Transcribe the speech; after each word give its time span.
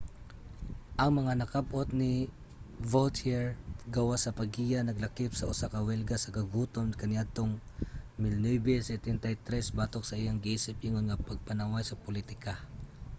ang 1.01 1.11
mga 1.19 1.33
nakab-ot 1.41 1.87
ni 2.01 2.13
vautier 2.91 3.45
gawas 3.95 4.21
sa 4.23 4.35
paggiya 4.39 4.79
naglakip 4.83 5.31
sa 5.35 5.49
usa 5.53 5.71
ka 5.73 5.79
welga 5.89 6.15
sa 6.19 6.33
kagutom 6.37 6.87
kaniadtong 6.99 7.53
1973 8.23 9.77
batok 9.79 10.03
sa 10.05 10.19
iyang 10.21 10.39
giisip 10.45 10.77
ingon 10.87 11.05
nga 11.07 11.23
pagpanaway 11.27 11.83
sa 11.87 11.99
politika 12.05 12.53